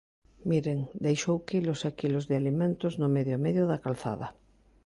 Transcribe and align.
Miren, 0.49 0.79
deixou 1.05 1.37
quilos 1.49 1.79
e 1.89 1.91
quilos 1.99 2.25
de 2.29 2.35
alimentos 2.41 2.93
no 3.01 3.07
medio 3.15 3.33
e 3.37 3.43
medio 3.45 3.63
da 3.71 3.81
calzada. 3.85 4.27